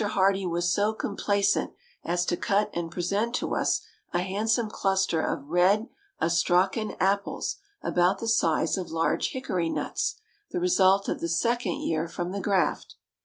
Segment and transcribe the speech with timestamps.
[0.03, 3.81] Hardee was so complaisant as to cut and present to us
[4.13, 5.89] a handsome cluster of red
[6.19, 10.15] Astrachan apples about the size of large hickory nuts,
[10.49, 12.95] the result of the second year from the graft.